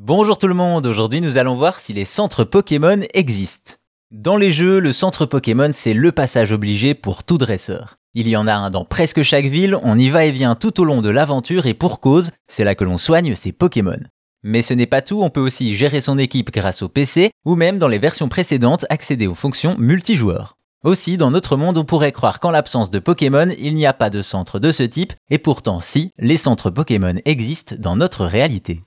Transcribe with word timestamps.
Bonjour 0.00 0.38
tout 0.38 0.46
le 0.46 0.54
monde, 0.54 0.86
aujourd'hui 0.86 1.20
nous 1.20 1.38
allons 1.38 1.56
voir 1.56 1.80
si 1.80 1.92
les 1.92 2.04
centres 2.04 2.44
Pokémon 2.44 3.00
existent. 3.14 3.74
Dans 4.12 4.36
les 4.36 4.48
jeux, 4.48 4.78
le 4.78 4.92
centre 4.92 5.26
Pokémon 5.26 5.70
c'est 5.72 5.92
le 5.92 6.12
passage 6.12 6.52
obligé 6.52 6.94
pour 6.94 7.24
tout 7.24 7.36
dresseur. 7.36 7.96
Il 8.14 8.28
y 8.28 8.36
en 8.36 8.46
a 8.46 8.54
un 8.54 8.70
dans 8.70 8.84
presque 8.84 9.22
chaque 9.22 9.46
ville, 9.46 9.76
on 9.82 9.98
y 9.98 10.08
va 10.08 10.24
et 10.24 10.30
vient 10.30 10.54
tout 10.54 10.80
au 10.80 10.84
long 10.84 11.02
de 11.02 11.10
l'aventure 11.10 11.66
et 11.66 11.74
pour 11.74 11.98
cause, 11.98 12.30
c'est 12.46 12.62
là 12.62 12.76
que 12.76 12.84
l'on 12.84 12.96
soigne 12.96 13.34
ses 13.34 13.50
Pokémon. 13.50 13.98
Mais 14.44 14.62
ce 14.62 14.72
n'est 14.72 14.86
pas 14.86 15.02
tout, 15.02 15.20
on 15.20 15.30
peut 15.30 15.40
aussi 15.40 15.74
gérer 15.74 16.00
son 16.00 16.16
équipe 16.16 16.52
grâce 16.52 16.82
au 16.82 16.88
PC 16.88 17.32
ou 17.44 17.56
même 17.56 17.78
dans 17.78 17.88
les 17.88 17.98
versions 17.98 18.28
précédentes 18.28 18.86
accéder 18.90 19.26
aux 19.26 19.34
fonctions 19.34 19.74
multijoueurs. 19.78 20.56
Aussi, 20.84 21.16
dans 21.16 21.32
notre 21.32 21.56
monde, 21.56 21.76
on 21.76 21.84
pourrait 21.84 22.12
croire 22.12 22.38
qu'en 22.38 22.52
l'absence 22.52 22.92
de 22.92 23.00
Pokémon, 23.00 23.48
il 23.58 23.74
n'y 23.74 23.84
a 23.84 23.92
pas 23.92 24.10
de 24.10 24.22
centre 24.22 24.60
de 24.60 24.70
ce 24.70 24.84
type, 24.84 25.12
et 25.28 25.38
pourtant 25.38 25.80
si, 25.80 26.12
les 26.18 26.36
centres 26.36 26.70
Pokémon 26.70 27.16
existent 27.24 27.74
dans 27.76 27.96
notre 27.96 28.24
réalité. 28.24 28.80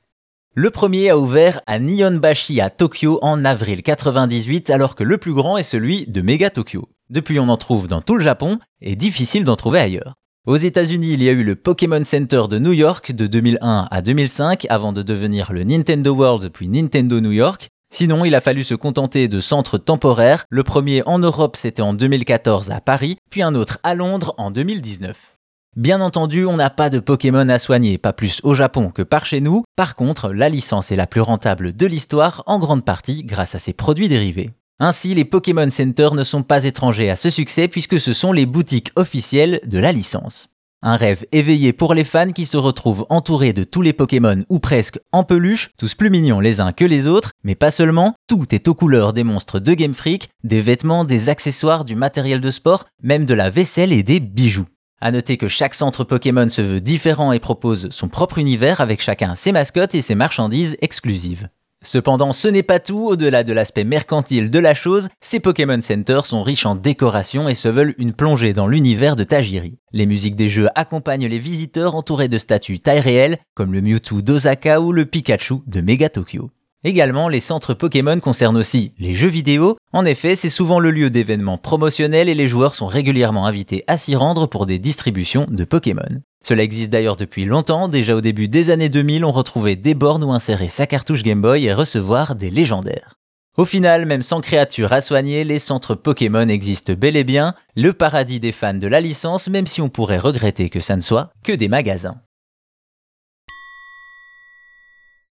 Le 0.54 0.70
premier 0.70 1.10
a 1.10 1.18
ouvert 1.18 1.62
à 1.66 1.80
Nihonbashi 1.80 2.60
à 2.60 2.70
Tokyo 2.70 3.20
en 3.22 3.46
avril 3.46 3.82
98 3.84 4.70
alors 4.70 4.96
que 4.96 5.04
le 5.06 5.18
plus 5.18 5.34
grand 5.34 5.56
est 5.56 5.64
celui 5.64 6.08
de 6.08 6.20
Mega 6.20 6.50
Tokyo. 6.50 6.90
Depuis 7.10 7.40
on 7.40 7.48
en 7.48 7.56
trouve 7.56 7.88
dans 7.88 8.02
tout 8.02 8.18
le 8.18 8.24
Japon 8.24 8.60
et 8.82 8.98
difficile 8.98 9.46
d'en 9.46 9.56
trouver 9.56 9.80
ailleurs. 9.80 10.16
Aux 10.46 10.58
États-Unis, 10.58 11.14
il 11.14 11.24
y 11.24 11.30
a 11.30 11.32
eu 11.32 11.46
le 11.46 11.56
Pokémon 11.56 12.04
Center 12.04 12.44
de 12.50 12.60
New 12.60 12.74
York 12.74 13.14
de 13.14 13.28
2001 13.28 13.88
à 13.90 14.02
2005 14.02 14.66
avant 14.68 14.92
de 14.92 15.04
devenir 15.04 15.54
le 15.54 15.64
Nintendo 15.64 16.14
World 16.14 16.50
puis 16.52 16.68
Nintendo 16.68 17.22
New 17.22 17.32
York. 17.32 17.70
Sinon, 17.94 18.26
il 18.26 18.36
a 18.36 18.42
fallu 18.42 18.66
se 18.66 18.76
contenter 18.76 19.30
de 19.30 19.40
centres 19.40 19.78
temporaires. 19.78 20.44
Le 20.50 20.64
premier 20.64 21.02
en 21.06 21.20
Europe, 21.20 21.56
c'était 21.56 21.82
en 21.82 21.94
2014 21.94 22.72
à 22.72 22.82
Paris, 22.82 23.16
puis 23.30 23.42
un 23.42 23.56
autre 23.56 23.80
à 23.84 23.96
Londres 23.96 24.36
en 24.38 24.52
2019. 24.52 25.38
Bien 25.78 26.02
entendu, 26.02 26.46
on 26.46 26.58
n'a 26.58 26.70
pas 26.70 26.90
de 26.90 27.00
Pokémon 27.00 27.48
à 27.48 27.58
soigner, 27.58 27.98
pas 27.98 28.12
plus 28.12 28.42
au 28.44 28.54
Japon 28.54 28.90
que 28.90 29.04
par 29.04 29.26
chez 29.26 29.40
nous. 29.40 29.64
Par 29.78 29.96
contre, 29.96 30.34
la 30.34 30.50
licence 30.50 30.92
est 30.92 30.98
la 30.98 31.08
plus 31.08 31.22
rentable 31.22 31.74
de 31.74 31.88
l'histoire, 31.88 32.44
en 32.46 32.60
grande 32.60 32.84
partie 32.84 33.24
grâce 33.24 33.56
à 33.56 33.60
ses 33.60 33.72
produits 33.72 34.10
dérivés. 34.10 34.50
Ainsi, 34.80 35.16
les 35.16 35.24
Pokémon 35.24 35.72
Center 35.72 36.10
ne 36.12 36.26
sont 36.26 36.44
pas 36.44 36.66
étrangers 36.66 37.10
à 37.10 37.16
ce 37.16 37.30
succès 37.30 37.70
puisque 37.70 38.02
ce 38.02 38.12
sont 38.12 38.34
les 38.34 38.46
boutiques 38.46 38.92
officielles 38.98 39.62
de 39.66 39.80
la 39.80 39.94
licence. 39.94 40.50
Un 40.82 40.98
rêve 40.98 41.26
éveillé 41.32 41.72
pour 41.72 41.94
les 41.94 42.04
fans 42.04 42.34
qui 42.34 42.46
se 42.46 42.58
retrouvent 42.58 43.06
entourés 43.10 43.54
de 43.54 43.64
tous 43.64 43.82
les 43.82 43.94
Pokémon 43.94 44.44
ou 44.50 44.60
presque 44.60 45.00
en 45.14 45.24
peluche, 45.24 45.70
tous 45.78 45.96
plus 45.96 46.10
mignons 46.10 46.42
les 46.42 46.60
uns 46.60 46.74
que 46.74 46.84
les 46.84 47.08
autres, 47.08 47.32
mais 47.46 47.56
pas 47.56 47.72
seulement, 47.72 48.14
tout 48.28 48.54
est 48.54 48.68
aux 48.68 48.76
couleurs 48.76 49.14
des 49.14 49.24
monstres 49.24 49.60
de 49.60 49.74
Game 49.74 49.94
Freak, 49.94 50.32
des 50.44 50.60
vêtements, 50.60 51.06
des 51.06 51.30
accessoires, 51.30 51.86
du 51.86 51.96
matériel 51.96 52.42
de 52.42 52.52
sport, 52.52 52.88
même 53.04 53.26
de 53.26 53.34
la 53.34 53.50
vaisselle 53.50 53.94
et 53.94 54.04
des 54.04 54.20
bijoux. 54.20 54.68
À 55.04 55.12
noter 55.12 55.38
que 55.38 55.48
chaque 55.48 55.74
centre 55.74 56.04
Pokémon 56.04 56.48
se 56.48 56.62
veut 56.62 56.80
différent 56.80 57.32
et 57.32 57.40
propose 57.40 57.90
son 57.90 58.08
propre 58.08 58.38
univers 58.38 58.82
avec 58.82 59.02
chacun 59.02 59.36
ses 59.36 59.52
mascottes 59.52 59.96
et 59.96 60.02
ses 60.04 60.14
marchandises 60.14 60.78
exclusives. 60.80 61.50
Cependant, 61.84 62.32
ce 62.32 62.48
n'est 62.48 62.62
pas 62.62 62.80
tout, 62.80 63.08
au-delà 63.08 63.44
de 63.44 63.52
l'aspect 63.52 63.84
mercantile 63.84 64.52
de 64.52 64.60
la 64.60 64.76
chose, 64.76 65.10
ces 65.20 65.40
Pokémon 65.40 65.82
Center 65.82 66.22
sont 66.24 66.44
riches 66.44 66.68
en 66.68 66.76
décorations 66.76 67.50
et 67.50 67.56
se 67.56 67.68
veulent 67.68 67.96
une 67.98 68.14
plongée 68.14 68.54
dans 68.54 68.68
l'univers 68.68 69.16
de 69.16 69.24
Tajiri. 69.24 69.80
Les 69.92 70.06
musiques 70.06 70.36
des 70.36 70.50
jeux 70.50 70.70
accompagnent 70.76 71.26
les 71.26 71.40
visiteurs 71.40 71.96
entourés 71.96 72.28
de 72.28 72.38
statues 72.38 72.80
taille 72.80 73.00
réelle, 73.00 73.40
comme 73.56 73.74
le 73.74 73.82
Mewtwo 73.82 74.22
d'Osaka 74.22 74.82
ou 74.82 74.92
le 74.92 75.08
Pikachu 75.08 75.56
de 75.66 75.82
Mega 75.82 76.10
Tokyo. 76.10 76.52
Également, 76.84 77.30
les 77.30 77.40
centres 77.40 77.76
Pokémon 77.76 78.20
concernent 78.20 78.58
aussi 78.58 78.94
les 78.98 79.14
jeux 79.14 79.28
vidéo. 79.28 79.78
En 79.94 80.04
effet, 80.04 80.36
c'est 80.36 80.50
souvent 80.50 80.80
le 80.80 80.90
lieu 80.90 81.12
d'événements 81.12 81.60
promotionnels 81.60 82.28
et 82.28 82.34
les 82.34 82.48
joueurs 82.48 82.74
sont 82.74 82.88
régulièrement 82.88 83.46
invités 83.46 83.84
à 83.86 83.98
s'y 83.98 84.16
rendre 84.16 84.48
pour 84.48 84.66
des 84.66 84.80
distributions 84.80 85.46
de 85.50 85.64
Pokémon. 85.64 86.22
Cela 86.44 86.64
existe 86.64 86.90
d'ailleurs 86.90 87.18
depuis 87.18 87.46
longtemps, 87.46 87.88
déjà 87.88 88.16
au 88.16 88.22
début 88.22 88.48
des 88.48 88.72
années 88.72 88.90
2000, 88.90 89.26
on 89.26 89.32
retrouvait 89.32 89.76
des 89.76 89.94
bornes 89.94 90.24
où 90.24 90.34
insérer 90.34 90.70
sa 90.70 90.88
cartouche 90.88 91.22
Game 91.22 91.42
Boy 91.42 91.66
et 91.66 91.74
recevoir 91.74 92.34
des 92.34 92.50
légendaires. 92.50 93.14
Au 93.58 93.66
final, 93.66 94.08
même 94.08 94.24
sans 94.24 94.42
créatures 94.42 94.94
à 94.94 95.02
soigner, 95.02 95.44
les 95.44 95.60
centres 95.60 95.94
Pokémon 95.94 96.48
existent 96.48 96.94
bel 96.94 97.16
et 97.16 97.24
bien, 97.24 97.54
le 97.76 97.94
paradis 97.94 98.40
des 98.40 98.52
fans 98.52 98.74
de 98.74 98.88
la 98.88 99.02
licence, 99.02 99.50
même 99.50 99.68
si 99.68 99.82
on 99.82 99.90
pourrait 99.90 100.18
regretter 100.18 100.70
que 100.72 100.80
ça 100.80 100.96
ne 100.96 101.02
soit 101.02 101.32
que 101.44 101.52
des 101.52 101.68
magasins. 101.68 102.22